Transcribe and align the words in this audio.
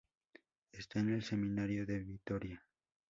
Está 0.71 0.99
en 1.01 1.13
el 1.13 1.21
seminario 1.21 1.85
de 1.85 1.99
Vitoria. 1.99 2.65